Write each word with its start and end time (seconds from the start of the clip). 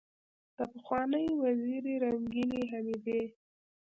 دپخوانۍ 0.57 1.27
وزیرې 1.43 1.95
رنګینې 2.03 2.61
حمیدې 2.71 3.21